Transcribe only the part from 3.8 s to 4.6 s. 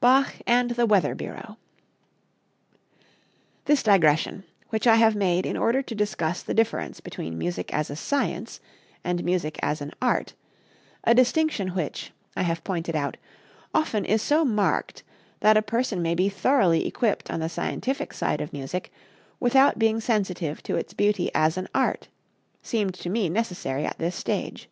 digression,